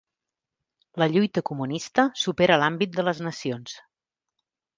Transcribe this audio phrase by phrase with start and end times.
[1.01, 3.79] La lluita comunista supera l'àmbit de les nacions.